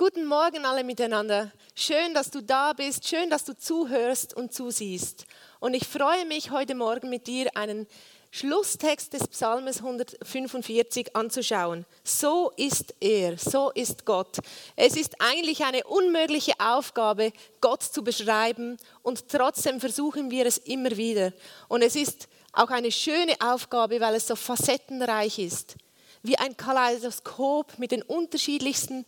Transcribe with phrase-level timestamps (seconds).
[0.00, 1.52] Guten Morgen alle miteinander.
[1.74, 5.26] Schön, dass du da bist, schön, dass du zuhörst und zusiehst.
[5.58, 7.86] Und ich freue mich, heute Morgen mit dir einen
[8.30, 11.84] Schlusstext des Psalmes 145 anzuschauen.
[12.02, 14.38] So ist er, so ist Gott.
[14.74, 20.96] Es ist eigentlich eine unmögliche Aufgabe, Gott zu beschreiben und trotzdem versuchen wir es immer
[20.96, 21.34] wieder.
[21.68, 25.76] Und es ist auch eine schöne Aufgabe, weil es so facettenreich ist.
[26.22, 29.04] Wie ein Kaleidoskop mit den unterschiedlichsten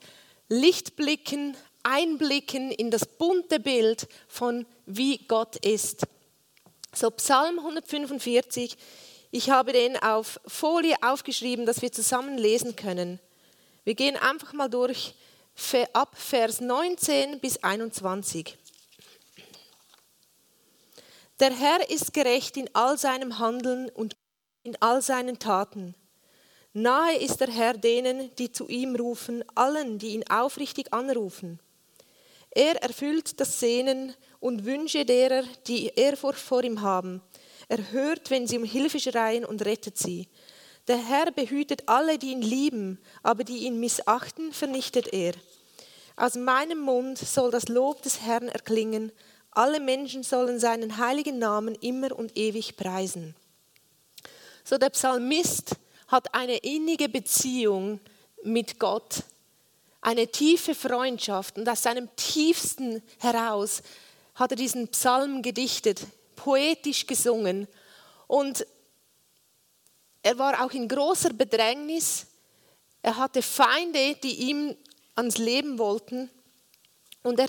[0.53, 6.07] Lichtblicken, Einblicken in das bunte Bild von wie Gott ist.
[6.95, 8.77] So Psalm 145,
[9.31, 13.19] ich habe den auf Folie aufgeschrieben, dass wir zusammen lesen können.
[13.85, 15.15] Wir gehen einfach mal durch
[15.95, 18.59] ab Vers 19 bis 21.
[21.41, 24.17] Der Herr ist gerecht in all seinem Handeln und
[24.65, 25.95] in all seinen Taten.
[26.75, 31.61] Nahe ist der Herr denen, die zu ihm rufen, allen, die ihn aufrichtig anrufen.
[32.51, 37.23] Er erfüllt das Sehnen und Wünsche derer, die Ehrfurcht vor ihm haben.
[37.69, 40.29] Er hört, wenn sie um Hilfe schreien und rettet sie.
[40.89, 45.33] Der Herr behütet alle, die ihn lieben, aber die ihn missachten, vernichtet er.
[46.17, 49.13] Aus meinem Mund soll das Lob des Herrn erklingen.
[49.51, 53.35] Alle Menschen sollen seinen heiligen Namen immer und ewig preisen.
[54.65, 55.77] So der Psalmist
[56.13, 57.99] hat eine innige Beziehung
[58.45, 59.23] mit Gott,
[60.03, 63.83] eine tiefe Freundschaft und aus seinem tiefsten heraus
[64.35, 67.67] hat er diesen Psalm gedichtet, poetisch gesungen
[68.27, 68.67] und
[70.23, 72.27] er war auch in großer Bedrängnis.
[73.01, 74.77] Er hatte Feinde, die ihm
[75.15, 76.31] ans Leben wollten
[77.23, 77.49] und er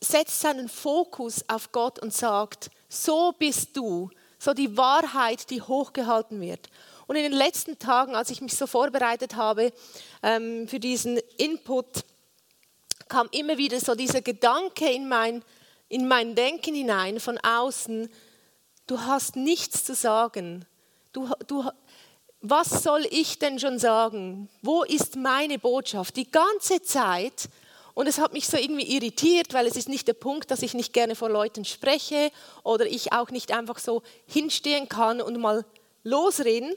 [0.00, 6.40] setzt seinen Fokus auf Gott und sagt, so bist du, so die Wahrheit, die hochgehalten
[6.40, 6.68] wird.
[7.06, 9.72] Und in den letzten Tagen, als ich mich so vorbereitet habe
[10.22, 12.04] ähm, für diesen Input,
[13.08, 15.42] kam immer wieder so dieser Gedanke in mein,
[15.88, 18.08] in mein Denken hinein von außen,
[18.86, 20.64] du hast nichts zu sagen.
[21.12, 21.64] Du, du,
[22.40, 24.48] was soll ich denn schon sagen?
[24.62, 26.16] Wo ist meine Botschaft?
[26.16, 27.48] Die ganze Zeit.
[27.94, 30.74] Und es hat mich so irgendwie irritiert, weil es ist nicht der Punkt, dass ich
[30.74, 32.30] nicht gerne vor Leuten spreche
[32.62, 35.64] oder ich auch nicht einfach so hinstehen kann und mal
[36.02, 36.74] losreden,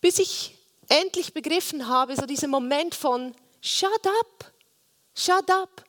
[0.00, 0.56] bis ich
[0.88, 4.52] endlich begriffen habe, so dieser Moment von Shut up,
[5.14, 5.84] shut up.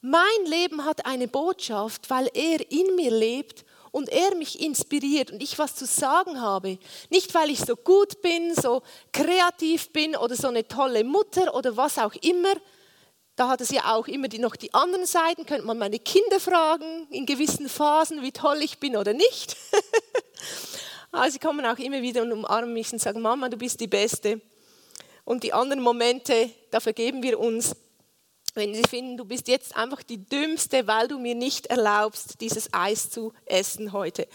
[0.00, 5.42] Mein Leben hat eine Botschaft, weil er in mir lebt und er mich inspiriert und
[5.42, 6.78] ich was zu sagen habe.
[7.10, 8.82] Nicht, weil ich so gut bin, so
[9.12, 12.54] kreativ bin oder so eine tolle Mutter oder was auch immer.
[13.36, 16.38] Da hat es ja auch immer die, noch die anderen Seiten, könnte man meine Kinder
[16.38, 19.56] fragen in gewissen Phasen, wie toll ich bin oder nicht.
[21.14, 23.86] Aber sie kommen auch immer wieder und umarmen mich und sagen, Mama, du bist die
[23.86, 24.40] Beste.
[25.24, 27.76] Und die anderen Momente, da vergeben wir uns,
[28.54, 32.74] wenn sie finden, du bist jetzt einfach die Dümmste, weil du mir nicht erlaubst, dieses
[32.74, 34.26] Eis zu essen heute.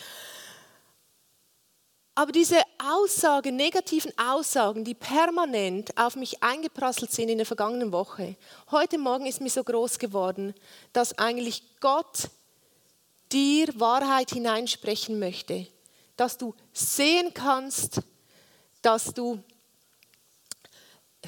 [2.15, 8.37] Aber diese Aussagen, negativen Aussagen, die permanent auf mich eingeprasselt sind in der vergangenen Woche,
[8.71, 10.53] heute Morgen ist mir so groß geworden,
[10.93, 12.29] dass eigentlich Gott
[13.33, 15.67] dir Wahrheit hineinsprechen möchte
[16.19, 18.01] dass du sehen kannst,
[18.81, 19.41] dass du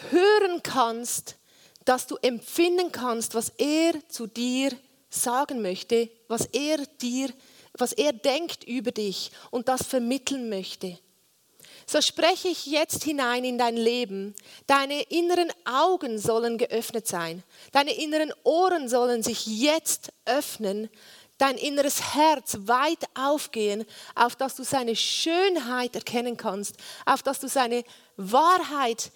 [0.09, 1.38] hören kannst,
[1.85, 4.72] dass du empfinden kannst, was er zu dir
[5.09, 7.29] sagen möchte, was er dir,
[7.74, 11.00] was er denkt über dich und das vermitteln möchte.
[11.88, 14.35] So spreche ich jetzt hinein in dein Leben.
[14.68, 17.44] Deine inneren Augen sollen geöffnet sein.
[17.72, 20.90] Deine inneren Ohren sollen sich jetzt öffnen,
[21.41, 26.75] dein inneres Herz weit aufgehen, auf dass du seine Schönheit erkennen kannst,
[27.06, 27.84] auf dass du seine
[28.16, 29.12] Wahrheit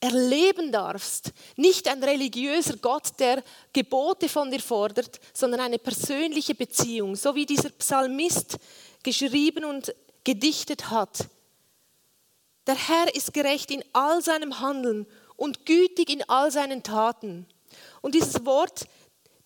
[0.00, 1.32] erleben darfst.
[1.56, 7.46] Nicht ein religiöser Gott, der Gebote von dir fordert, sondern eine persönliche Beziehung, so wie
[7.46, 8.58] dieser Psalmist
[9.02, 11.26] geschrieben und gedichtet hat.
[12.66, 17.46] Der Herr ist gerecht in all seinem Handeln und gütig in all seinen Taten.
[18.00, 18.86] Und dieses Wort,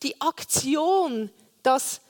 [0.02, 1.30] die Aktion,
[1.66, 2.00] dass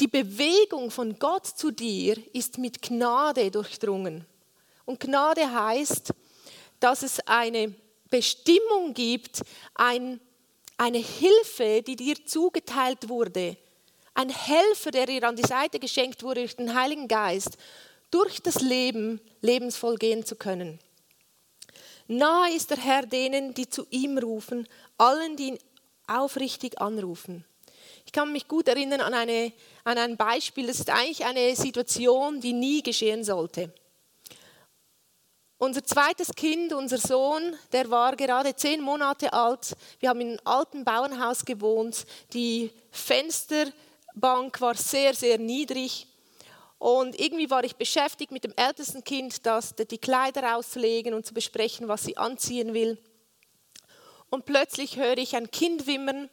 [0.00, 4.24] die Bewegung von Gott zu dir ist mit Gnade durchdrungen.
[4.86, 6.14] Und Gnade heißt,
[6.80, 7.74] dass es eine
[8.08, 9.42] Bestimmung gibt,
[9.74, 10.18] ein,
[10.78, 13.58] eine Hilfe, die dir zugeteilt wurde,
[14.14, 17.58] ein Helfer, der dir an die Seite geschenkt wurde durch den Heiligen Geist,
[18.10, 20.78] durch das Leben lebensvoll gehen zu können.
[22.08, 24.66] Nahe ist der Herr denen, die zu ihm rufen,
[24.96, 25.58] allen, die ihn
[26.06, 27.44] aufrichtig anrufen.
[28.04, 29.52] Ich kann mich gut erinnern an, eine,
[29.84, 30.66] an ein Beispiel.
[30.66, 33.72] Das ist eigentlich eine Situation, die nie geschehen sollte.
[35.58, 39.76] unser zweites Kind, unser Sohn, der war gerade zehn Monate alt.
[39.98, 42.06] Wir haben in einem alten Bauernhaus gewohnt.
[42.32, 46.06] Die Fensterbank war sehr, sehr niedrig.
[46.78, 51.34] Und irgendwie war ich beschäftigt mit dem ältesten Kind, das die Kleider auszulegen und zu
[51.34, 52.96] besprechen, was sie anziehen will.
[54.30, 56.30] Und plötzlich höre ich ein Kind wimmern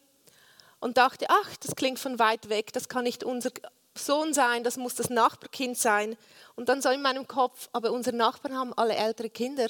[0.80, 3.52] und dachte, ach, das klingt von weit weg, das kann nicht unser
[3.96, 6.18] Sohn sein, das muss das Nachbarkind sein.
[6.56, 9.68] Und dann so in meinem Kopf, aber unsere Nachbarn haben alle ältere Kinder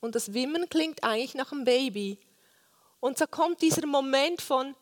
[0.00, 2.18] und das Wimmern klingt eigentlich nach einem Baby.
[3.00, 4.74] Und so kommt dieser Moment von,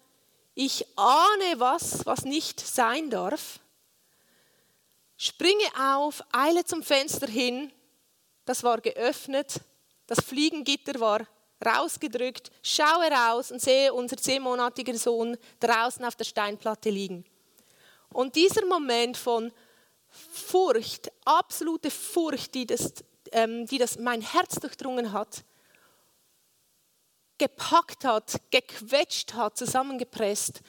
[0.55, 3.61] ich ahne was, was nicht sein darf,
[5.17, 7.73] springe auf, eile zum Fenster hin,
[8.44, 9.61] das war geöffnet,
[10.06, 11.26] das Fliegengitter war
[11.64, 17.25] rausgedrückt, schaue raus und sehe unseren zehnmonatigen Sohn draußen auf der Steinplatte liegen.
[18.12, 19.52] Und dieser Moment von
[20.08, 22.93] Furcht, absolute Furcht, die das,
[23.32, 25.44] ähm, die das mein Herz durchdrungen hat,
[27.37, 30.60] gepackt hat, gequetscht hat, zusammengepresst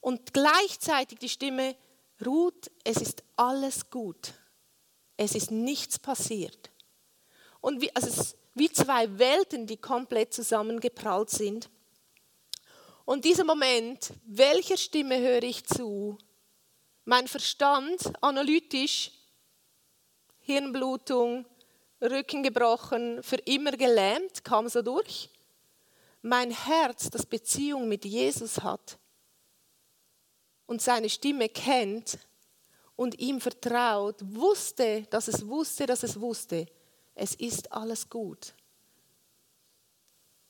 [0.00, 1.76] und gleichzeitig die Stimme,
[2.24, 4.34] Ruth, es ist alles gut.
[5.16, 6.70] Es ist nichts passiert.
[7.60, 11.70] Und wie, also es wie zwei Welten, die komplett zusammengeprallt sind.
[13.04, 16.18] Und dieser Moment, welcher Stimme höre ich zu?
[17.04, 19.10] Mein Verstand, analytisch,
[20.40, 21.46] Hirnblutung,
[22.00, 25.28] Rücken gebrochen, für immer gelähmt, kam so durch.
[26.22, 28.98] Mein Herz, das Beziehung mit Jesus hat
[30.66, 32.18] und seine Stimme kennt
[32.94, 36.66] und ihm vertraut, wusste, dass es wusste, dass es wusste,
[37.20, 38.54] es ist alles gut.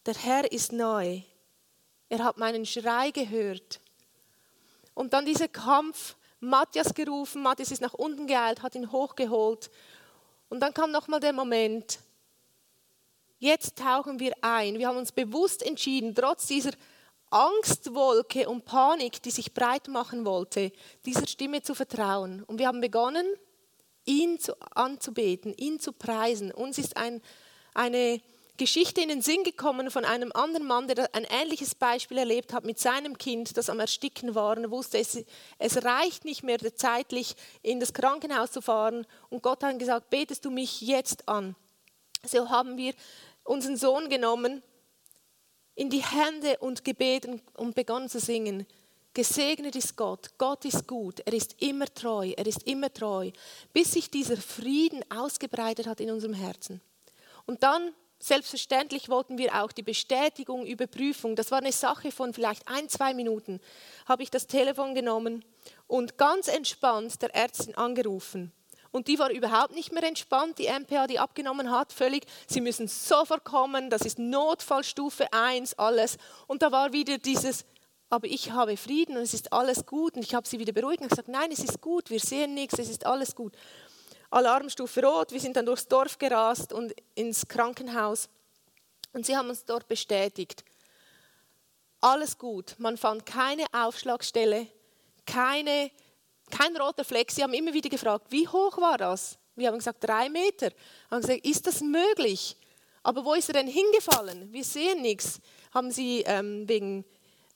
[0.06, 1.20] Der Herr ist neu.
[2.08, 3.81] Er hat meinen Schrei gehört.
[4.94, 9.69] Und dann dieser Kampf Matthias gerufen, Matthias ist nach unten geeilt, hat ihn hochgeholt.
[10.49, 11.99] Und dann kam nochmal der Moment,
[13.40, 14.78] jetzt tauchen wir ein.
[14.78, 16.70] Wir haben uns bewusst entschieden, trotz dieser
[17.31, 20.70] Angstwolke und Panik, die sich breit machen wollte,
[21.05, 22.44] dieser Stimme zu vertrauen.
[22.44, 23.26] Und wir haben begonnen,
[24.10, 26.50] ihn zu, anzubeten, ihn zu preisen.
[26.50, 27.22] Uns ist ein,
[27.74, 28.20] eine
[28.56, 32.64] Geschichte in den Sinn gekommen von einem anderen Mann, der ein ähnliches Beispiel erlebt hat
[32.64, 35.24] mit seinem Kind, das am Ersticken war und wusste, es,
[35.58, 39.06] es reicht nicht mehr zeitlich in das Krankenhaus zu fahren.
[39.30, 41.54] Und Gott hat gesagt, betest du mich jetzt an.
[42.26, 42.92] So haben wir
[43.44, 44.62] unseren Sohn genommen,
[45.74, 48.66] in die Hände und gebeten und begonnen zu singen.
[49.12, 53.30] Gesegnet ist Gott, Gott ist gut, er ist immer treu, er ist immer treu,
[53.72, 56.80] bis sich dieser Frieden ausgebreitet hat in unserem Herzen.
[57.46, 57.92] Und dann
[58.22, 61.36] Selbstverständlich wollten wir auch die Bestätigung, Überprüfung.
[61.36, 63.60] Das war eine Sache von vielleicht ein, zwei Minuten.
[64.06, 65.42] Habe ich das Telefon genommen
[65.86, 68.52] und ganz entspannt der Ärztin angerufen.
[68.92, 72.26] Und die war überhaupt nicht mehr entspannt, die MPA, die abgenommen hat, völlig.
[72.46, 76.18] Sie müssen sofort kommen, das ist Notfallstufe 1, alles.
[76.46, 77.64] Und da war wieder dieses,
[78.10, 80.16] aber ich habe Frieden und es ist alles gut.
[80.16, 82.78] Und ich habe sie wieder beruhigt und gesagt, nein, es ist gut, wir sehen nichts,
[82.78, 83.54] es ist alles gut.
[84.30, 85.32] Alarmstufe Rot.
[85.32, 88.28] Wir sind dann durchs Dorf gerast und ins Krankenhaus.
[89.12, 90.64] Und sie haben uns dort bestätigt,
[92.00, 92.74] alles gut.
[92.78, 94.66] Man fand keine Aufschlagstelle,
[95.26, 95.90] keine,
[96.50, 97.30] kein roter Fleck.
[97.30, 99.38] Sie haben immer wieder gefragt, wie hoch war das?
[99.54, 100.70] Wir haben gesagt, drei Meter.
[101.10, 102.56] Haben gesagt, ist das möglich?
[103.02, 104.52] Aber wo ist er denn hingefallen?
[104.52, 105.40] Wir sehen nichts.
[105.72, 107.04] Haben sie ähm, wegen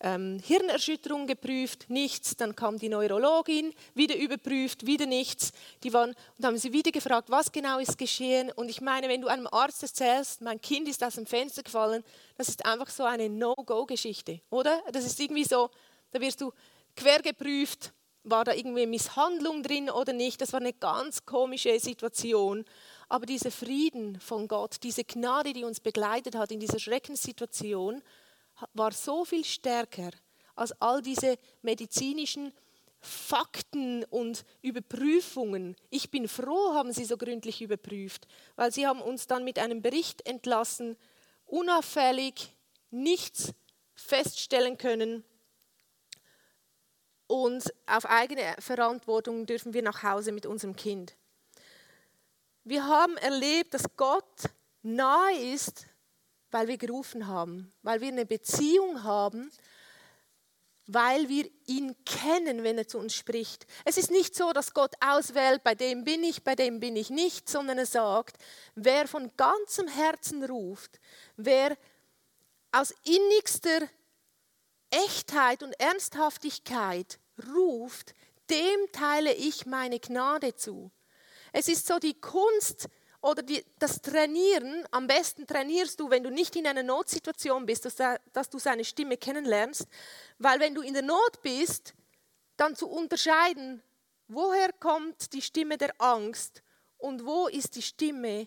[0.00, 2.36] ähm, Hirnerschütterung geprüft, nichts.
[2.36, 5.52] Dann kam die Neurologin, wieder überprüft, wieder nichts.
[5.82, 8.50] Die waren, und haben sie wieder gefragt, was genau ist geschehen.
[8.52, 12.04] Und ich meine, wenn du einem Arzt erzählst, mein Kind ist aus dem Fenster gefallen,
[12.36, 14.82] das ist einfach so eine No-Go-Geschichte, oder?
[14.92, 15.70] Das ist irgendwie so,
[16.10, 16.52] da wirst du
[16.96, 17.92] quer geprüft,
[18.24, 20.40] war da irgendwie Misshandlung drin oder nicht.
[20.40, 22.64] Das war eine ganz komische Situation.
[23.08, 28.02] Aber dieser Frieden von Gott, diese Gnade, die uns begleitet hat in dieser Schreckenssituation,
[28.72, 30.10] war so viel stärker
[30.54, 32.52] als all diese medizinischen
[33.00, 35.76] Fakten und Überprüfungen.
[35.90, 39.82] Ich bin froh, haben sie so gründlich überprüft, weil sie haben uns dann mit einem
[39.82, 40.96] Bericht entlassen,
[41.44, 42.54] unauffällig,
[42.90, 43.52] nichts
[43.94, 45.24] feststellen können
[47.26, 51.16] und auf eigene Verantwortung dürfen wir nach Hause mit unserem Kind.
[52.64, 54.44] Wir haben erlebt, dass Gott
[54.82, 55.86] nahe ist
[56.54, 59.50] weil wir gerufen haben, weil wir eine Beziehung haben,
[60.86, 63.66] weil wir ihn kennen, wenn er zu uns spricht.
[63.84, 67.10] Es ist nicht so, dass Gott auswählt, bei dem bin ich, bei dem bin ich
[67.10, 68.36] nicht, sondern er sagt,
[68.76, 71.00] wer von ganzem Herzen ruft,
[71.36, 71.76] wer
[72.70, 73.88] aus innigster
[74.90, 77.18] Echtheit und Ernsthaftigkeit
[77.52, 78.14] ruft,
[78.48, 80.92] dem teile ich meine Gnade zu.
[81.52, 82.88] Es ist so die Kunst,
[83.24, 87.86] oder die, das Trainieren, am besten trainierst du, wenn du nicht in einer Notsituation bist,
[87.86, 87.96] dass,
[88.34, 89.86] dass du seine Stimme kennenlernst,
[90.38, 91.94] weil wenn du in der Not bist,
[92.58, 93.82] dann zu unterscheiden,
[94.28, 96.62] woher kommt die Stimme der Angst
[96.98, 98.46] und wo ist die Stimme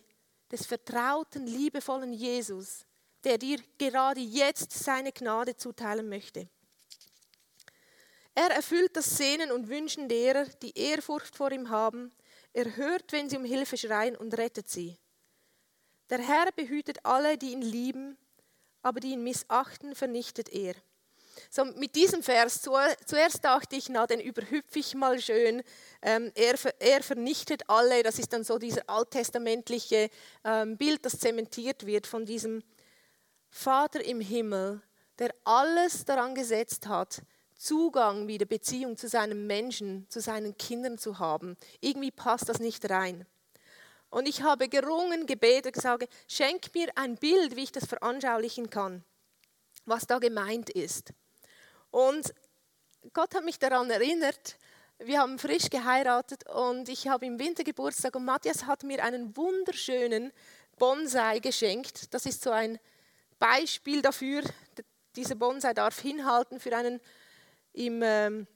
[0.52, 2.86] des vertrauten, liebevollen Jesus,
[3.24, 6.48] der dir gerade jetzt seine Gnade zuteilen möchte.
[8.36, 12.12] Er erfüllt das Sehnen und Wünschen derer, die Ehrfurcht vor ihm haben.
[12.58, 14.98] Er hört, wenn sie um Hilfe schreien und rettet sie.
[16.10, 18.18] Der Herr behütet alle, die ihn lieben,
[18.82, 20.74] aber die ihn missachten, vernichtet er.
[21.52, 25.62] So, mit diesem Vers, zuerst dachte ich, na, den überhüpfe ich mal schön.
[26.02, 28.02] Ähm, er, er, vernichtet alle.
[28.02, 30.10] Das ist dann so dieser alttestamentliche
[30.44, 32.64] ähm, Bild, das zementiert wird von diesem
[33.52, 34.82] Vater im Himmel,
[35.20, 37.22] der alles daran gesetzt hat,
[37.58, 41.58] Zugang wieder, Beziehung zu seinem Menschen, zu seinen Kindern zu haben.
[41.82, 43.26] Irgendwie passt das nicht rein.
[44.10, 49.04] Und ich habe gerungen, gebetet, gesagt, schenk mir ein Bild, wie ich das veranschaulichen kann,
[49.86, 51.14] was da gemeint ist.
[51.92, 52.34] Und
[53.14, 54.58] Gott hat mich daran erinnert,
[55.00, 59.36] wir haben frisch geheiratet und ich habe im Winter Geburtstag und Matthias hat mir einen
[59.38, 60.32] wunderschönen
[60.78, 62.14] Bonsai geschenkt.
[62.14, 62.80] Das ist so ein
[63.38, 64.42] Beispiel dafür.
[65.16, 67.00] Dieser Bonsai darf hinhalten für einen
[67.78, 68.48] im ähm,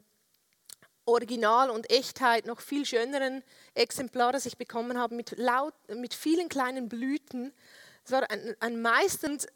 [1.06, 3.44] Original und Echtheit noch viel schöneren
[3.76, 7.54] Exemplar, das ich bekommen habe, mit, laut, mit vielen kleinen Blüten.
[8.04, 9.48] Es war ein, ein meistens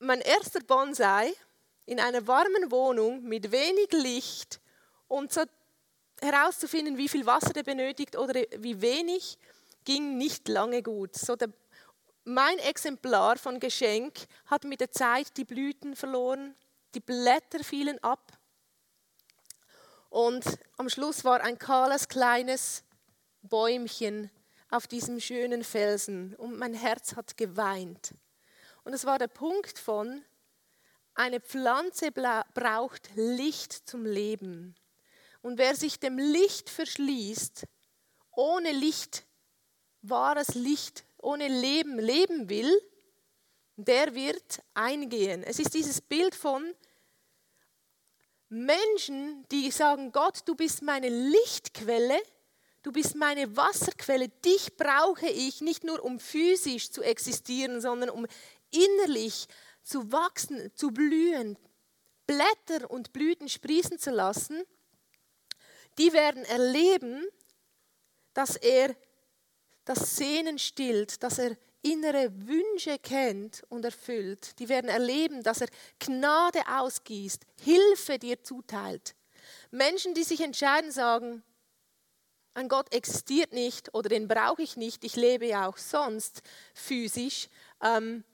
[0.00, 1.32] mein erster Bonsai
[1.86, 4.60] in einer warmen Wohnung mit wenig Licht
[5.06, 5.42] und so
[6.20, 9.38] herauszufinden, wie viel Wasser der benötigt oder wie wenig,
[9.84, 11.16] ging nicht lange gut.
[11.16, 11.48] So der,
[12.28, 16.54] mein Exemplar von Geschenk hat mit der Zeit die Blüten verloren,
[16.94, 18.38] die Blätter fielen ab
[20.10, 20.44] und
[20.76, 22.82] am Schluss war ein kahles kleines
[23.42, 24.30] Bäumchen
[24.70, 28.14] auf diesem schönen Felsen und mein Herz hat geweint.
[28.84, 30.24] Und es war der Punkt von,
[31.14, 34.76] eine Pflanze braucht Licht zum Leben.
[35.42, 37.66] Und wer sich dem Licht verschließt,
[38.32, 39.26] ohne Licht,
[40.02, 42.80] wahres Licht, ohne Leben leben will,
[43.76, 45.42] der wird eingehen.
[45.44, 46.74] Es ist dieses Bild von
[48.48, 52.18] Menschen, die sagen, Gott, du bist meine Lichtquelle,
[52.82, 58.26] du bist meine Wasserquelle, dich brauche ich nicht nur um physisch zu existieren, sondern um
[58.70, 59.46] innerlich
[59.82, 61.58] zu wachsen, zu blühen,
[62.26, 64.62] Blätter und Blüten sprießen zu lassen,
[65.98, 67.26] die werden erleben,
[68.34, 68.94] dass er
[69.88, 74.58] das Sehnen stillt, dass er innere Wünsche kennt und erfüllt.
[74.58, 75.68] Die werden erleben, dass er
[75.98, 79.14] Gnade ausgießt, Hilfe dir zuteilt.
[79.70, 81.42] Menschen, die sich entscheiden, sagen,
[82.54, 86.42] ein Gott existiert nicht oder den brauche ich nicht, ich lebe ja auch sonst
[86.74, 87.48] physisch,
[87.82, 88.24] ähm,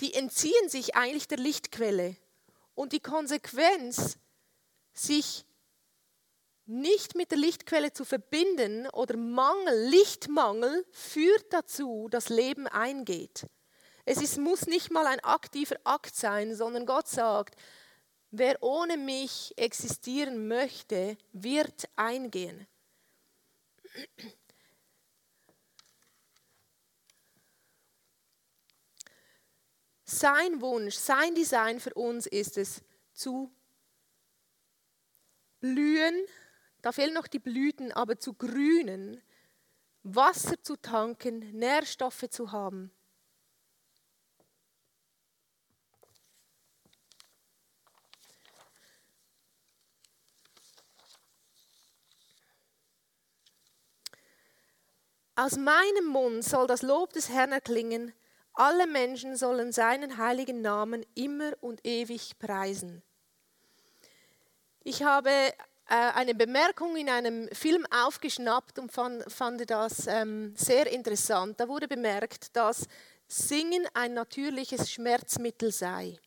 [0.00, 2.16] die entziehen sich eigentlich der Lichtquelle.
[2.74, 4.16] Und die Konsequenz,
[4.92, 5.44] sich
[6.68, 13.46] nicht mit der Lichtquelle zu verbinden oder Mangel, Lichtmangel führt dazu, dass Leben eingeht.
[14.04, 17.58] Es ist, muss nicht mal ein aktiver Akt sein, sondern Gott sagt,
[18.30, 22.66] wer ohne mich existieren möchte, wird eingehen.
[30.04, 32.82] Sein Wunsch, sein Design für uns ist es,
[33.12, 33.50] zu
[35.60, 36.26] blühen,
[36.82, 39.22] da fehlen noch die Blüten, aber zu grünen,
[40.02, 42.92] Wasser zu tanken, Nährstoffe zu haben.
[55.34, 58.12] Aus meinem Mund soll das Lob des Herrn erklingen,
[58.54, 63.04] alle Menschen sollen seinen heiligen Namen immer und ewig preisen.
[64.82, 65.30] Ich habe
[65.94, 71.58] eine Bemerkung in einem Film aufgeschnappt und fand, fand das ähm, sehr interessant.
[71.58, 72.86] Da wurde bemerkt, dass
[73.26, 76.18] Singen ein natürliches Schmerzmittel sei.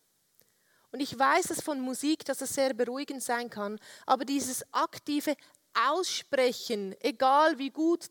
[0.90, 5.34] Und ich weiß es von Musik, dass es sehr beruhigend sein kann, aber dieses aktive
[5.74, 8.10] Aussprechen, egal wie gut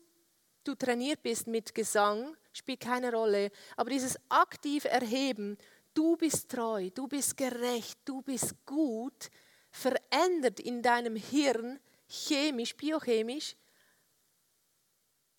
[0.64, 3.50] du trainiert bist mit Gesang, spielt keine Rolle.
[3.76, 5.56] Aber dieses aktive Erheben,
[5.94, 9.30] du bist treu, du bist gerecht, du bist gut,
[9.72, 13.56] verändert in deinem Hirn chemisch, biochemisch.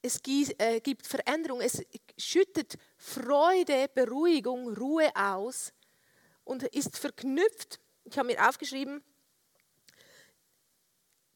[0.01, 1.81] Es äh, gibt Veränderung, es
[2.17, 5.71] schüttet Freude, Beruhigung, Ruhe aus
[6.43, 7.79] und ist verknüpft.
[8.03, 9.01] Ich habe mir aufgeschrieben,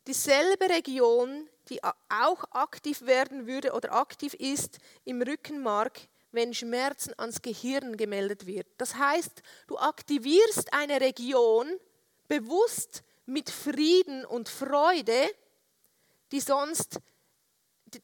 [0.05, 5.99] dieselbe Region, die auch aktiv werden würde oder aktiv ist im Rückenmark,
[6.31, 8.67] wenn Schmerzen ans Gehirn gemeldet wird.
[8.77, 11.79] Das heißt, du aktivierst eine Region
[12.27, 15.29] bewusst mit Frieden und Freude,
[16.31, 16.99] die sonst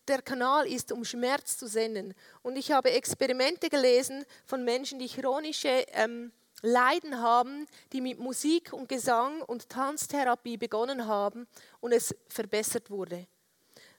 [0.08, 2.14] der Kanal ist, um Schmerz zu senden.
[2.42, 8.72] Und ich habe Experimente gelesen von Menschen, die chronische ähm, Leiden haben, die mit Musik
[8.72, 11.48] und Gesang und Tanztherapie begonnen haben
[11.82, 13.28] und es verbessert wurde.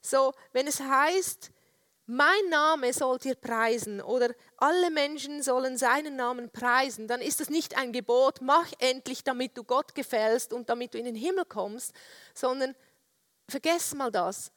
[0.00, 1.50] So, wenn es heißt,
[2.06, 7.48] mein Name sollt ihr preisen oder alle Menschen sollen seinen Namen preisen, dann ist es
[7.48, 11.46] nicht ein Gebot, mach endlich, damit du Gott gefällst und damit du in den Himmel
[11.46, 11.94] kommst,
[12.34, 12.74] sondern
[13.48, 14.52] vergess mal das.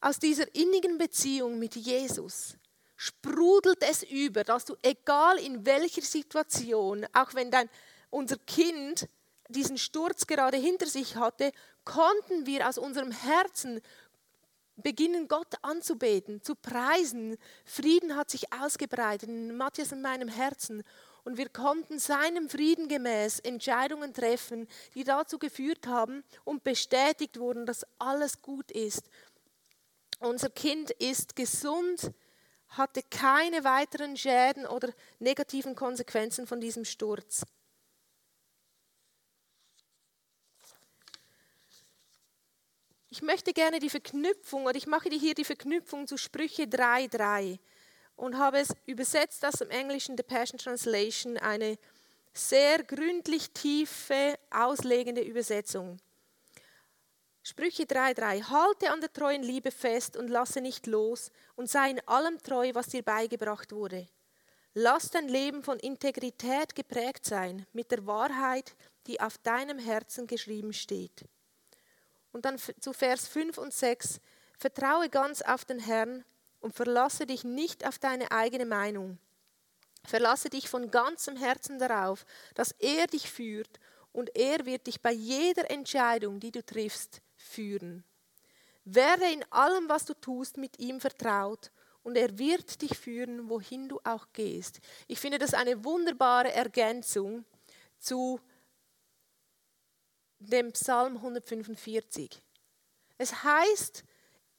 [0.00, 2.56] Aus dieser innigen Beziehung mit Jesus
[2.96, 7.68] sprudelt es über, dass du, egal in welcher Situation, auch wenn dein,
[8.10, 9.08] unser Kind
[9.48, 11.52] diesen Sturz gerade hinter sich hatte,
[11.84, 13.80] konnten wir aus unserem Herzen
[14.82, 17.36] beginnen Gott anzubeten, zu preisen.
[17.64, 20.82] Frieden hat sich ausgebreitet in Matthias und meinem Herzen.
[21.24, 27.66] Und wir konnten seinem Frieden gemäß Entscheidungen treffen, die dazu geführt haben und bestätigt wurden,
[27.66, 29.10] dass alles gut ist.
[30.20, 32.12] Unser Kind ist gesund,
[32.68, 37.44] hatte keine weiteren Schäden oder negativen Konsequenzen von diesem Sturz.
[43.10, 47.58] Ich möchte gerne die Verknüpfung, oder ich mache dir hier die Verknüpfung zu Sprüche 3.3
[48.16, 51.78] und habe es übersetzt aus dem Englischen The Passion Translation, eine
[52.34, 55.98] sehr gründlich tiefe, auslegende Übersetzung.
[57.42, 62.06] Sprüche 3.3 Halte an der treuen Liebe fest und lasse nicht los und sei in
[62.06, 64.06] allem treu, was dir beigebracht wurde.
[64.74, 70.74] Lass dein Leben von Integrität geprägt sein, mit der Wahrheit, die auf deinem Herzen geschrieben
[70.74, 71.24] steht.
[72.32, 74.20] Und dann zu Vers 5 und 6,
[74.58, 76.24] vertraue ganz auf den Herrn
[76.60, 79.18] und verlasse dich nicht auf deine eigene Meinung.
[80.04, 83.80] Verlasse dich von ganzem Herzen darauf, dass er dich führt
[84.12, 88.04] und er wird dich bei jeder Entscheidung, die du triffst, führen.
[88.84, 91.70] Werde in allem, was du tust, mit ihm vertraut
[92.02, 94.80] und er wird dich führen, wohin du auch gehst.
[95.08, 97.44] Ich finde das eine wunderbare Ergänzung
[97.98, 98.40] zu
[100.48, 102.42] dem Psalm 145.
[103.16, 104.04] Es heißt,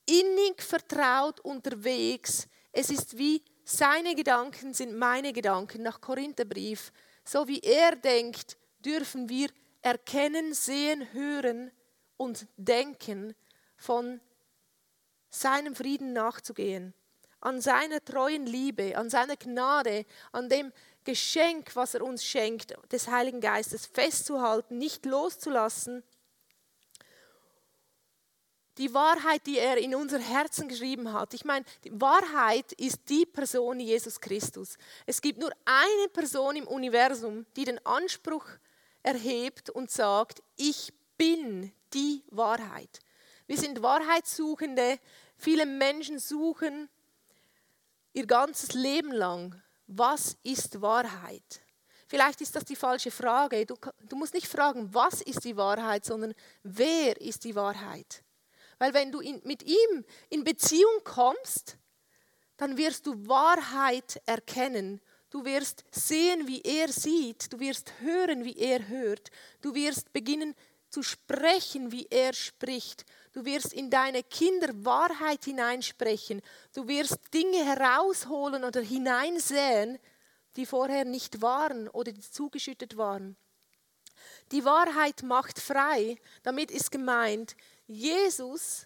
[0.06, 2.48] innig vertraut unterwegs.
[2.72, 6.92] Es ist wie seine Gedanken sind meine Gedanken nach Korintherbrief.
[7.24, 9.50] So wie er denkt, dürfen wir
[9.82, 11.72] erkennen, sehen, hören
[12.18, 13.36] und denken,
[13.78, 14.20] von
[15.30, 16.94] seinem Frieden nachzugehen,
[17.40, 23.08] an seiner treuen Liebe, an seiner Gnade, an dem Geschenk, was er uns schenkt, des
[23.08, 26.04] Heiligen Geistes festzuhalten, nicht loszulassen.
[28.78, 31.34] Die Wahrheit, die er in unser Herzen geschrieben hat.
[31.34, 34.78] Ich meine, die Wahrheit ist die Person Jesus Christus.
[35.06, 38.46] Es gibt nur eine Person im Universum, die den Anspruch
[39.04, 43.00] erhebt und sagt, ich bin die Wahrheit.
[43.48, 45.00] Wir sind Wahrheitssuchende.
[45.36, 46.88] Viele Menschen suchen
[48.14, 51.62] ihr ganzes Leben lang was ist Wahrheit?
[52.08, 53.66] Vielleicht ist das die falsche Frage.
[53.66, 53.76] Du,
[54.08, 58.24] du, musst nicht fragen, was ist die Wahrheit, sondern wer ist die Wahrheit?
[58.78, 61.78] Weil wenn du in, mit ihm in Beziehung kommst,
[62.58, 65.02] dann wirst du Wahrheit erkennen.
[65.30, 67.52] Du wirst sehen, wie er sieht.
[67.52, 69.30] Du wirst hören, wie er hört.
[69.62, 70.56] Du wirst beginnen
[70.90, 73.06] zu sprechen, wie er spricht.
[73.32, 76.42] Du wirst in deine Kinder Wahrheit hineinsprechen.
[76.74, 80.00] Du wirst Dinge herausholen oder hineinsehen,
[80.56, 83.38] die vorher nicht waren oder die zugeschüttet waren.
[84.52, 86.18] Die Wahrheit macht frei.
[86.44, 87.56] Damit ist gemeint,
[87.88, 88.86] Jesus,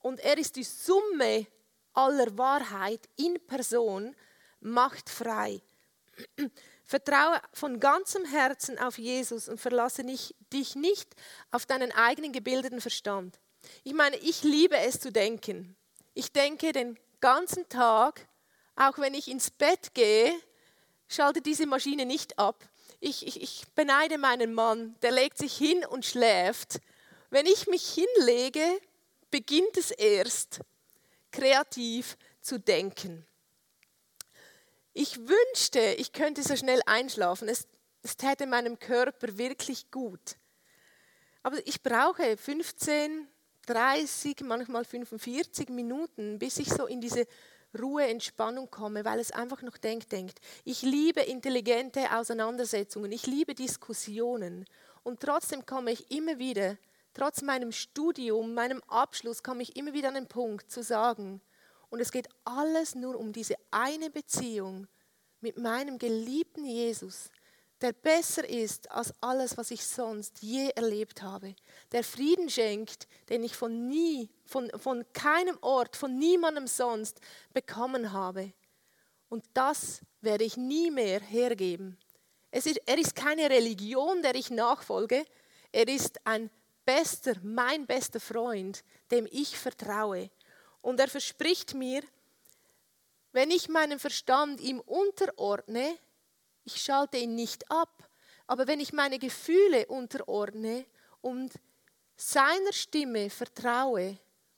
[0.00, 1.46] und er ist die Summe
[1.92, 4.14] aller Wahrheit in Person,
[4.60, 5.62] macht frei.
[6.86, 11.14] Vertraue von ganzem Herzen auf Jesus und verlasse dich nicht
[11.50, 13.38] auf deinen eigenen gebildeten Verstand.
[13.82, 15.76] Ich meine, ich liebe es zu denken.
[16.14, 18.28] Ich denke den ganzen Tag,
[18.76, 20.32] auch wenn ich ins Bett gehe,
[21.08, 22.68] schaltet diese Maschine nicht ab.
[23.00, 26.80] Ich, ich, ich beneide meinen Mann, der legt sich hin und schläft.
[27.30, 28.80] Wenn ich mich hinlege,
[29.30, 30.60] beginnt es erst,
[31.32, 33.26] kreativ zu denken.
[34.98, 37.48] Ich wünschte, ich könnte so schnell einschlafen.
[37.48, 37.68] Es,
[38.02, 40.36] es täte meinem Körper wirklich gut.
[41.42, 43.28] Aber ich brauche 15,
[43.66, 47.26] 30, manchmal 45 Minuten, bis ich so in diese
[47.78, 50.40] Ruhe, Entspannung komme, weil es einfach noch denkt, denkt.
[50.64, 54.64] Ich liebe intelligente Auseinandersetzungen, ich liebe Diskussionen
[55.02, 56.78] und trotzdem komme ich immer wieder
[57.12, 61.42] trotz meinem Studium, meinem Abschluss, komme ich immer wieder an den Punkt zu sagen,
[61.90, 64.86] und es geht alles nur um diese eine Beziehung
[65.40, 67.30] mit meinem geliebten Jesus,
[67.80, 71.54] der besser ist als alles, was ich sonst je erlebt habe,
[71.92, 77.20] der Frieden schenkt, den ich von nie, von, von keinem Ort, von niemandem sonst
[77.52, 78.52] bekommen habe.
[79.28, 81.98] Und das werde ich nie mehr hergeben.
[82.50, 85.26] Ist, er ist keine Religion, der ich nachfolge.
[85.72, 86.50] Er ist ein
[86.86, 90.30] bester, mein bester Freund, dem ich vertraue.
[90.86, 92.00] Und er verspricht mir,
[93.32, 95.98] wenn ich meinen Verstand ihm unterordne,
[96.62, 98.08] ich schalte ihn nicht ab,
[98.46, 100.86] aber wenn ich meine Gefühle unterordne
[101.22, 101.52] und
[102.16, 104.16] seiner Stimme vertraue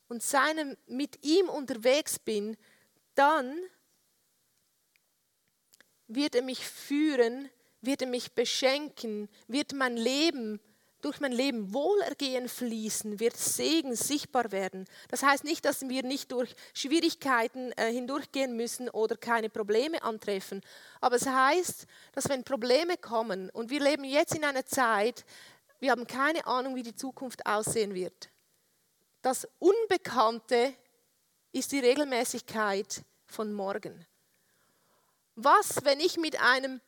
[0.09, 2.59] und seinem, mit ihm unterwegs bin,
[3.15, 3.59] dann
[6.09, 7.49] wird er mich führen,
[7.81, 10.61] wird er mich beschenken, wird mein Leben
[11.01, 14.85] durch mein Leben Wohlergehen fließen, wird Segen sichtbar werden.
[15.09, 20.61] Das heißt nicht, dass wir nicht durch Schwierigkeiten äh, hindurchgehen müssen oder keine Probleme antreffen.
[21.01, 25.25] Aber es heißt, dass wenn Probleme kommen und wir leben jetzt in einer Zeit,
[25.79, 28.31] wir haben keine Ahnung, wie die Zukunft aussehen wird.
[29.23, 30.75] Das Unbekannte
[31.53, 34.07] ist die Regelmäßigkeit von morgen.
[35.37, 36.81] Was, wenn ich mit einem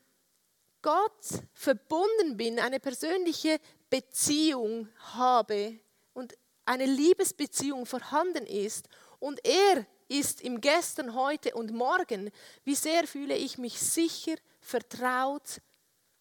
[0.83, 5.79] Gott verbunden bin, eine persönliche Beziehung habe
[6.15, 12.31] und eine Liebesbeziehung vorhanden ist und er ist im Gestern, heute und morgen,
[12.65, 15.61] wie sehr fühle ich mich sicher, vertraut,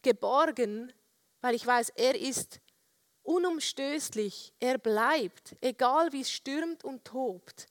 [0.01, 0.93] geborgen,
[1.41, 2.60] weil ich weiß, er ist
[3.23, 7.67] unumstößlich, er bleibt, egal wie es stürmt und tobt.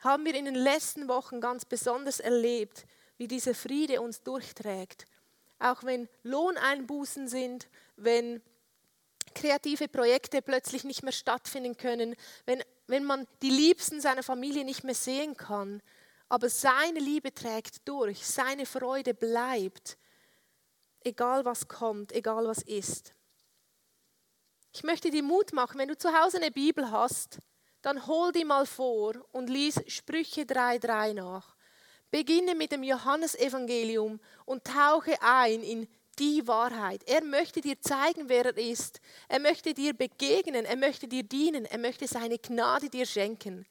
[0.00, 2.86] Haben wir in den letzten Wochen ganz besonders erlebt,
[3.16, 5.06] wie dieser Friede uns durchträgt.
[5.58, 8.42] Auch wenn Lohneinbußen sind, wenn
[9.36, 14.82] kreative Projekte plötzlich nicht mehr stattfinden können, wenn, wenn man die Liebsten seiner Familie nicht
[14.82, 15.80] mehr sehen kann.
[16.28, 19.96] Aber seine Liebe trägt durch, seine Freude bleibt,
[21.04, 23.14] egal was kommt, egal was ist.
[24.72, 27.38] Ich möchte dir Mut machen, wenn du zu Hause eine Bibel hast,
[27.82, 31.56] dann hol die mal vor und lies Sprüche 3.3 nach.
[32.10, 37.02] Beginne mit dem Johannesevangelium und tauche ein in die Wahrheit.
[37.06, 39.00] Er möchte dir zeigen, wer er ist.
[39.28, 43.66] Er möchte dir begegnen, er möchte dir dienen, er möchte seine Gnade dir schenken.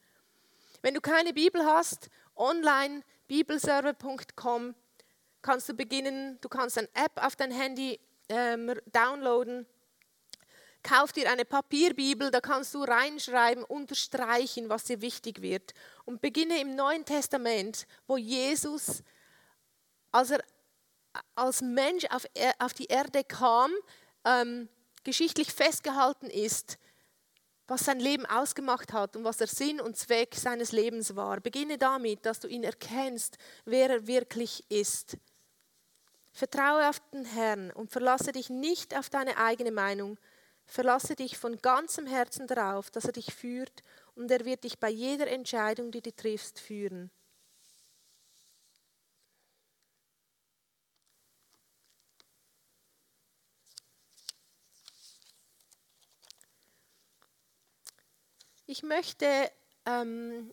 [0.82, 4.74] Wenn du keine Bibel hast, online bibelserver.com
[5.42, 9.66] kannst du beginnen, du kannst eine App auf dein Handy ähm, downloaden
[10.86, 15.74] Kauf dir eine Papierbibel, da kannst du reinschreiben, unterstreichen, was dir wichtig wird.
[16.04, 19.02] Und beginne im Neuen Testament, wo Jesus,
[20.12, 20.44] als er
[21.34, 22.26] als Mensch auf,
[22.58, 23.70] auf die Erde kam,
[24.24, 24.68] ähm,
[25.04, 26.78] geschichtlich festgehalten ist,
[27.68, 31.40] was sein Leben ausgemacht hat und was der Sinn und Zweck seines Lebens war.
[31.40, 35.16] Beginne damit, dass du ihn erkennst, wer er wirklich ist.
[36.32, 40.18] Vertraue auf den Herrn und verlasse dich nicht auf deine eigene Meinung,
[40.66, 43.82] Verlasse dich von ganzem Herzen darauf, dass er dich führt
[44.16, 47.10] und er wird dich bei jeder Entscheidung, die du triffst, führen.
[58.76, 59.26] Ich möchte
[59.86, 60.50] ähm,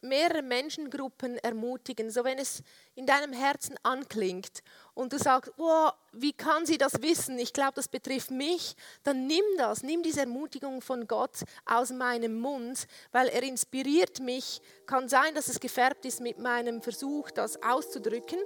[0.00, 2.62] mehrere Menschengruppen ermutigen, so wenn es
[2.94, 4.62] in deinem Herzen anklingt
[4.94, 7.36] und du sagst, oh, wie kann sie das wissen?
[7.36, 8.76] Ich glaube, das betrifft mich.
[9.02, 14.60] Dann nimm das, nimm diese Ermutigung von Gott aus meinem Mund, weil er inspiriert mich.
[14.86, 18.38] Kann sein, dass es gefärbt ist mit meinem Versuch, das auszudrücken,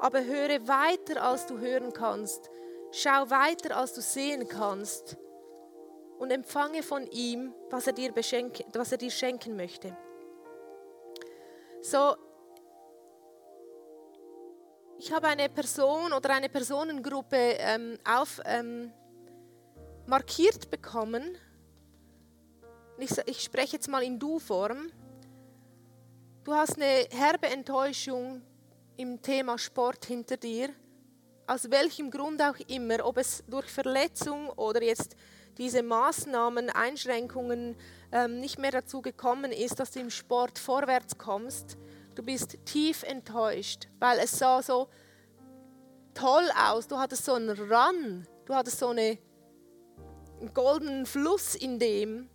[0.00, 2.50] aber höre weiter, als du hören kannst.
[2.92, 5.16] Schau weiter, als du sehen kannst
[6.18, 9.96] und empfange von ihm, was er dir, was er dir schenken möchte.
[11.80, 12.16] So,
[14.98, 18.92] ich habe eine Person oder eine Personengruppe ähm, auf, ähm,
[20.06, 21.38] markiert bekommen.
[22.98, 24.90] Ich, ich spreche jetzt mal in Du-Form.
[26.42, 28.42] Du hast eine herbe Enttäuschung
[28.96, 30.70] im Thema Sport hinter dir.
[31.46, 35.14] Aus welchem Grund auch immer, ob es durch Verletzung oder jetzt
[35.58, 37.76] diese Maßnahmen, Einschränkungen
[38.12, 41.76] ähm, nicht mehr dazu gekommen ist, dass du im Sport vorwärts kommst.
[42.14, 44.88] Du bist tief enttäuscht, weil es sah so
[46.14, 46.86] toll aus.
[46.86, 49.18] Du hattest so einen Run, du hattest so eine,
[50.40, 52.30] einen goldenen Fluss in dem.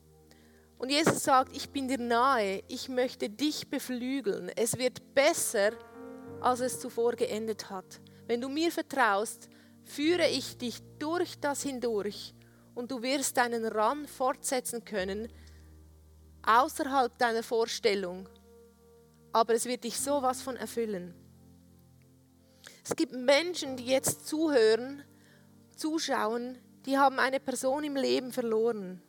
[0.77, 4.51] Und Jesus sagt, ich bin dir nahe, ich möchte dich beflügeln.
[4.55, 5.71] Es wird besser,
[6.41, 8.01] als es zuvor geendet hat.
[8.27, 9.47] Wenn du mir vertraust,
[9.85, 12.33] führe ich dich durch das hindurch
[12.75, 15.29] und du wirst deinen Run fortsetzen können
[16.43, 18.27] außerhalb deiner Vorstellung.
[19.31, 21.15] Aber es wird dich sowas von erfüllen.
[22.83, 25.03] Es gibt Menschen, die jetzt zuhören,
[25.75, 29.01] zuschauen, die haben eine Person im Leben verloren.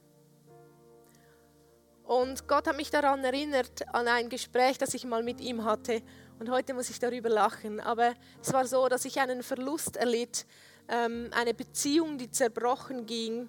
[2.05, 6.03] Und Gott hat mich daran erinnert, an ein Gespräch, das ich mal mit ihm hatte.
[6.39, 7.81] Und heute muss ich darüber lachen.
[7.81, 10.47] Aber es war so, dass ich einen Verlust erlitt,
[10.89, 13.49] ähm, eine Beziehung, die zerbrochen ging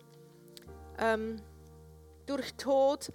[0.97, 1.37] ähm,
[2.25, 3.11] durch Tod.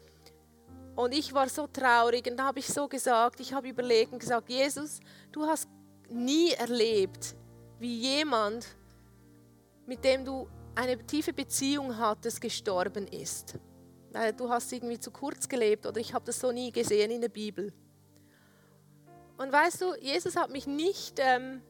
[0.97, 4.19] Und ich war so traurig und da habe ich so gesagt, ich habe überlegt und
[4.19, 5.01] gesagt, Jesus,
[5.33, 5.69] du hast
[6.09, 7.35] nie erlebt,
[7.79, 8.67] wie jemand,
[9.87, 13.59] mit dem du eine tiefe Beziehung hattest, gestorben ist.
[14.37, 17.29] Du hast irgendwie zu kurz gelebt oder ich habe das so nie gesehen in der
[17.29, 17.73] Bibel.
[19.37, 21.63] Und weißt du, Jesus hat mich nicht ähm,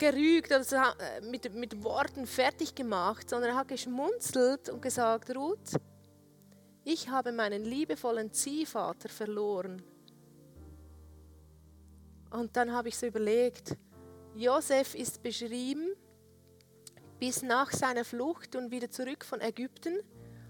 [0.00, 5.76] gerügt oder äh, mit, mit Worten fertig gemacht, sondern er hat geschmunzelt und gesagt, Ruth,
[6.84, 9.82] ich habe meinen liebevollen Ziehvater verloren.
[12.30, 13.76] Und dann habe ich so überlegt,
[14.34, 15.92] Josef ist beschrieben
[17.18, 19.98] bis nach seiner Flucht und wieder zurück von Ägypten.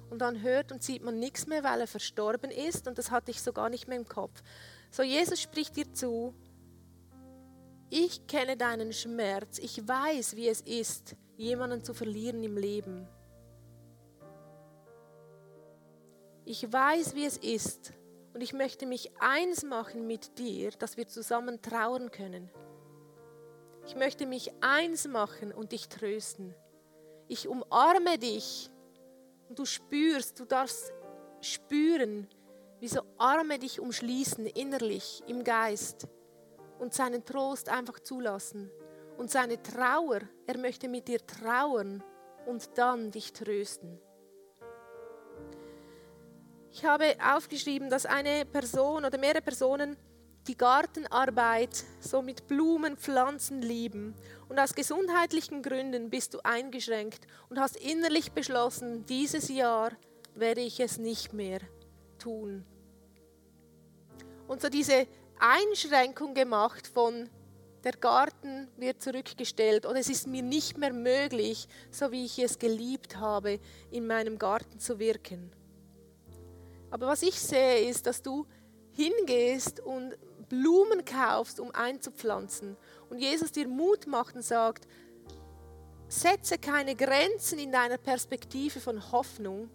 [0.08, 2.86] Und dann hört und sieht man nichts mehr, weil er verstorben ist.
[2.86, 4.42] Und das hatte ich so gar nicht mehr im Kopf.
[4.90, 6.34] So, Jesus spricht dir zu,
[7.90, 13.08] ich kenne deinen Schmerz, ich weiß, wie es ist, jemanden zu verlieren im Leben.
[16.44, 17.92] Ich weiß, wie es ist
[18.32, 22.48] und ich möchte mich eins machen mit dir, dass wir zusammen trauern können.
[23.86, 26.54] Ich möchte mich eins machen und dich trösten.
[27.26, 28.70] Ich umarme dich
[29.48, 30.92] und du spürst, du darfst
[31.40, 32.28] spüren,
[32.78, 36.08] wie so Arme dich umschließen, innerlich, im Geist
[36.80, 38.70] und seinen Trost einfach zulassen.
[39.18, 42.02] Und seine Trauer, er möchte mit dir trauern
[42.46, 44.00] und dann dich trösten.
[46.72, 49.96] Ich habe aufgeschrieben, dass eine Person oder mehrere Personen
[50.46, 54.14] die Gartenarbeit so mit Blumen, Pflanzen lieben.
[54.48, 59.92] Und aus gesundheitlichen Gründen bist du eingeschränkt und hast innerlich beschlossen, dieses Jahr
[60.34, 61.60] werde ich es nicht mehr
[62.18, 62.64] tun.
[64.48, 65.06] Und so diese
[65.40, 67.28] Einschränkung gemacht von
[67.84, 72.58] der Garten wird zurückgestellt oder es ist mir nicht mehr möglich, so wie ich es
[72.58, 73.58] geliebt habe,
[73.90, 75.50] in meinem Garten zu wirken.
[76.90, 78.46] Aber was ich sehe, ist, dass du
[78.92, 80.16] hingehst und
[80.48, 82.76] Blumen kaufst, um einzupflanzen.
[83.08, 84.86] Und Jesus dir Mut macht und sagt,
[86.08, 89.70] setze keine Grenzen in deiner Perspektive von Hoffnung,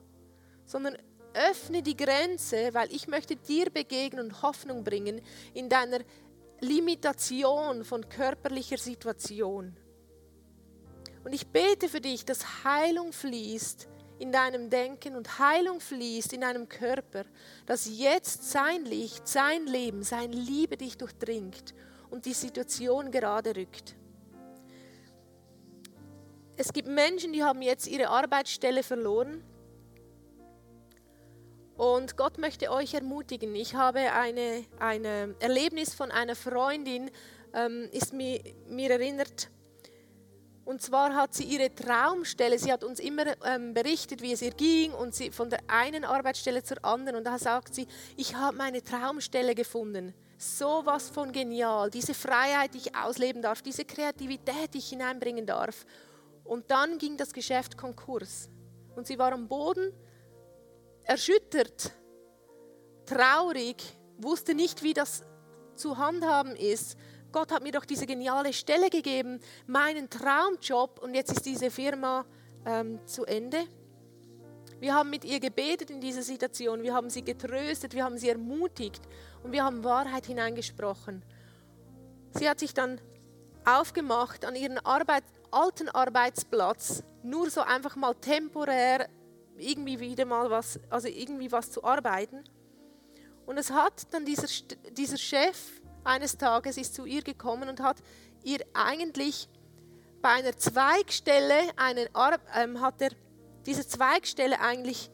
[0.65, 0.97] sondern
[1.36, 5.21] öffne die Grenze, weil ich möchte dir begegnen und Hoffnung bringen
[5.54, 6.00] in deiner
[6.62, 9.76] Limitation von körperlicher Situation.
[11.24, 13.88] Und ich bete für dich, dass Heilung fließt
[14.19, 17.26] in deinem Denken und Heilung fließt in deinem Körper,
[17.65, 21.74] dass jetzt sein Licht, sein Leben, sein Liebe dich durchdringt
[22.10, 23.95] und die Situation gerade rückt.
[26.58, 29.43] Es gibt Menschen, die haben jetzt ihre Arbeitsstelle verloren.
[31.78, 33.54] Und Gott möchte euch ermutigen.
[33.56, 35.04] Ich habe eine, ein
[35.40, 37.12] Erlebnis von einer Freundin,
[37.54, 39.50] ähm, ist mir, mir erinnert,
[40.66, 44.52] und zwar hat sie ihre Traumstelle, sie hat uns immer ähm, berichtet, wie es ihr
[44.52, 47.18] ging und sie von der einen Arbeitsstelle zur anderen.
[47.18, 50.16] Und da sagt sie, ich habe meine Traumstelle gefunden.
[50.40, 55.46] So was von genial, diese Freiheit, die ich ausleben darf, diese Kreativität, die ich hineinbringen
[55.46, 55.86] darf.
[56.44, 58.50] Und dann ging das Geschäft Konkurs.
[58.96, 59.94] Und sie war am Boden,
[61.06, 61.91] erschüttert,
[63.06, 63.78] traurig,
[64.18, 65.24] wusste nicht, wie das
[65.76, 66.98] zu handhaben ist.
[67.32, 72.26] Gott hat mir doch diese geniale Stelle gegeben, meinen Traumjob und jetzt ist diese Firma
[72.65, 73.58] ähm, zu Ende.
[74.80, 78.30] Wir haben mit ihr gebetet in dieser Situation, wir haben sie getröstet, wir haben sie
[78.30, 79.02] ermutigt
[79.44, 81.24] und wir haben Wahrheit hineingesprochen.
[82.32, 83.00] Sie hat sich dann
[83.65, 89.08] aufgemacht an ihren Arbeit, alten Arbeitsplatz, nur so einfach mal temporär
[89.58, 92.44] irgendwie wieder mal was, also irgendwie was zu arbeiten.
[93.46, 94.48] Und es hat dann dieser,
[94.91, 97.98] dieser Chef eines Tages ist zu ihr gekommen und hat
[98.44, 99.50] ihr eigentlich
[100.22, 102.08] bei einer Zweigstelle, einen,
[102.56, 103.12] ähm, hat er
[103.65, 105.10] diese Zweigstelle eigentlich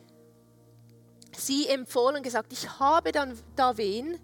[1.38, 4.20] sie empfohlen, gesagt, ich habe dann da wen,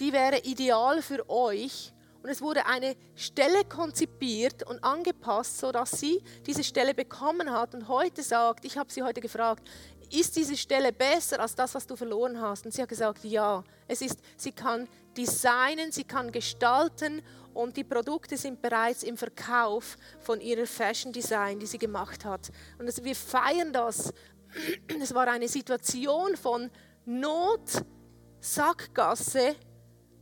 [0.00, 1.92] die wäre ideal für euch.
[2.22, 7.88] Und es wurde eine Stelle konzipiert und angepasst, sodass sie diese Stelle bekommen hat und
[7.88, 9.68] heute sagt, ich habe sie heute gefragt,
[10.12, 12.64] ist diese Stelle besser als das, was du verloren hast?
[12.66, 13.64] Und sie hat gesagt, ja.
[13.88, 17.22] Es ist, sie kann designen, sie kann gestalten
[17.54, 22.50] und die Produkte sind bereits im Verkauf von ihrer Fashion Design, die sie gemacht hat.
[22.78, 24.12] Und also wir feiern das.
[25.00, 26.70] Es war eine Situation von
[27.06, 27.82] Not,
[28.40, 29.56] Sackgasse,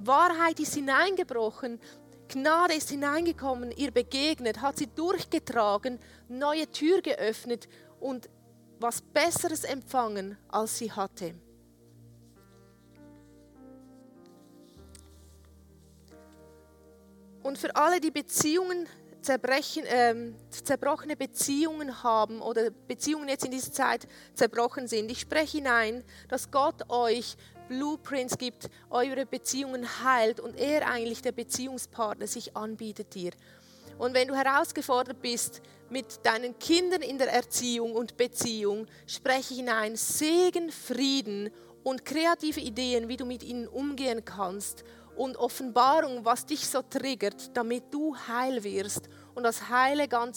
[0.02, 1.78] Wahrheit ist hineingebrochen,
[2.28, 8.30] Gnade ist hineingekommen, ihr begegnet, hat sie durchgetragen, neue Tür geöffnet und
[8.78, 11.34] was Besseres empfangen, als sie hatte.
[17.42, 18.86] Und für alle, die Beziehungen
[19.22, 25.58] zerbrechen, äh, zerbrochene Beziehungen haben oder Beziehungen jetzt in dieser Zeit zerbrochen sind, ich spreche
[25.58, 27.36] hinein, dass Gott euch
[27.70, 33.30] Blueprints gibt, eure Beziehungen heilt und er eigentlich der Beziehungspartner sich anbietet dir.
[33.96, 39.94] Und wenn du herausgefordert bist mit deinen Kindern in der Erziehung und Beziehung, spreche hinein
[39.94, 41.50] Segen, Frieden
[41.84, 44.82] und kreative Ideen, wie du mit ihnen umgehen kannst
[45.14, 50.28] und Offenbarung, was dich so triggert, damit du heil wirst und das Heile ganz